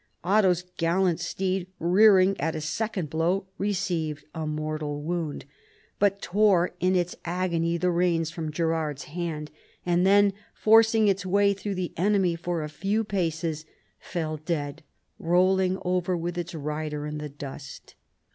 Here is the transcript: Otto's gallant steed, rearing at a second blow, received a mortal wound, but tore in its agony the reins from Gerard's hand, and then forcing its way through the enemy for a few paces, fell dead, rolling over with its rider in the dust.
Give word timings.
Otto's 0.23 0.63
gallant 0.77 1.19
steed, 1.19 1.67
rearing 1.77 2.35
at 2.41 2.55
a 2.55 2.61
second 2.61 3.11
blow, 3.11 3.45
received 3.59 4.25
a 4.33 4.47
mortal 4.47 5.03
wound, 5.03 5.45
but 5.99 6.23
tore 6.23 6.71
in 6.79 6.95
its 6.95 7.15
agony 7.23 7.77
the 7.77 7.91
reins 7.91 8.31
from 8.31 8.51
Gerard's 8.51 9.03
hand, 9.03 9.51
and 9.85 10.03
then 10.03 10.33
forcing 10.55 11.07
its 11.07 11.23
way 11.23 11.53
through 11.53 11.75
the 11.75 11.93
enemy 11.97 12.35
for 12.35 12.63
a 12.63 12.67
few 12.67 13.03
paces, 13.03 13.63
fell 13.99 14.37
dead, 14.37 14.81
rolling 15.19 15.77
over 15.85 16.17
with 16.17 16.35
its 16.35 16.55
rider 16.55 17.05
in 17.05 17.19
the 17.19 17.29
dust. 17.29 17.93